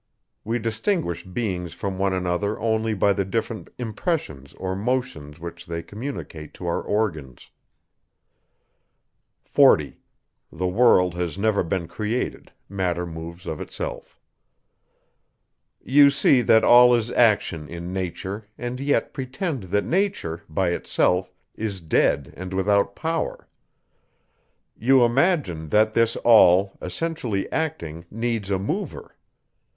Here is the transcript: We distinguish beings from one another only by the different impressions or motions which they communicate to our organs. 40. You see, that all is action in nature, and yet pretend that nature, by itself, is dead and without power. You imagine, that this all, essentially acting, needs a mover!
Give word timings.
We 0.43 0.57
distinguish 0.57 1.23
beings 1.25 1.73
from 1.73 1.99
one 1.99 2.11
another 2.11 2.59
only 2.59 2.95
by 2.95 3.13
the 3.13 3.23
different 3.23 3.69
impressions 3.77 4.53
or 4.53 4.75
motions 4.75 5.39
which 5.39 5.67
they 5.67 5.83
communicate 5.83 6.55
to 6.55 6.65
our 6.65 6.81
organs. 6.81 7.51
40. 9.43 9.99
You 10.49 11.19
see, 16.09 16.41
that 16.41 16.63
all 16.63 16.95
is 16.95 17.11
action 17.11 17.69
in 17.69 17.93
nature, 17.93 18.47
and 18.57 18.79
yet 18.79 19.13
pretend 19.13 19.63
that 19.65 19.85
nature, 19.85 20.41
by 20.49 20.69
itself, 20.69 21.31
is 21.53 21.79
dead 21.79 22.33
and 22.35 22.53
without 22.55 22.95
power. 22.95 23.47
You 24.75 25.05
imagine, 25.05 25.67
that 25.67 25.93
this 25.93 26.15
all, 26.15 26.73
essentially 26.81 27.51
acting, 27.51 28.05
needs 28.09 28.49
a 28.49 28.57
mover! 28.57 29.15